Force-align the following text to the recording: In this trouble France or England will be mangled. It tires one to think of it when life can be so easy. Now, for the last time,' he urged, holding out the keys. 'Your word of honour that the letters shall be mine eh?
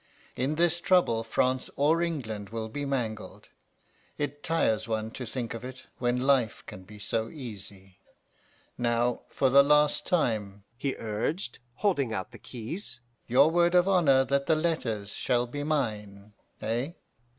In 0.35 0.55
this 0.55 0.81
trouble 0.81 1.23
France 1.23 1.69
or 1.75 2.01
England 2.01 2.49
will 2.49 2.69
be 2.69 2.85
mangled. 2.85 3.49
It 4.17 4.41
tires 4.41 4.87
one 4.87 5.11
to 5.11 5.27
think 5.27 5.53
of 5.53 5.63
it 5.63 5.85
when 5.99 6.21
life 6.25 6.63
can 6.65 6.85
be 6.85 6.97
so 6.97 7.29
easy. 7.29 7.99
Now, 8.79 9.21
for 9.29 9.51
the 9.51 9.61
last 9.61 10.07
time,' 10.07 10.63
he 10.75 10.95
urged, 10.97 11.59
holding 11.75 12.11
out 12.13 12.31
the 12.31 12.39
keys. 12.39 13.01
'Your 13.27 13.51
word 13.51 13.75
of 13.75 13.87
honour 13.87 14.25
that 14.25 14.47
the 14.47 14.55
letters 14.55 15.11
shall 15.11 15.45
be 15.45 15.63
mine 15.63 16.33
eh? 16.63 16.93